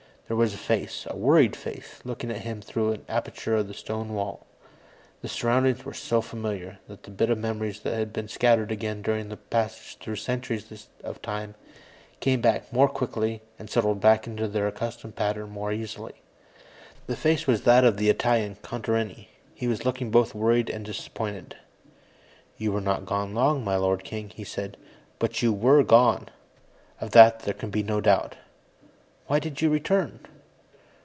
[0.27, 3.73] There was a face, a worried face, looking at him through an aperture in the
[3.73, 4.45] stone wall.
[5.21, 9.01] The surroundings were so familiar, that the bits of memory which had been scattered again
[9.01, 11.55] during the passage through centuries of time
[12.21, 16.21] came back more quickly and settled back into their accustomed pattern more easily.
[17.07, 19.27] The face was that of the Italian, Contarini.
[19.53, 21.57] He was looking both worried and disappointed.
[22.55, 24.77] "You were not gone long, my lord king," he said.
[25.19, 26.29] "But you were gone.
[27.01, 28.37] Of that there can be no doubt.
[29.27, 30.19] Why did you return?"